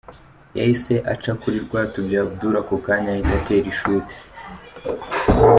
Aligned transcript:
Yahise 0.57 0.93
aca 1.13 1.31
kuri 1.41 1.57
Rwatubyaye 1.65 2.23
Abdoul 2.25 2.55
ako 2.61 2.75
kanya 2.85 3.09
ahita 3.13 3.33
atera 3.39 3.67
ishoti. 3.73 4.15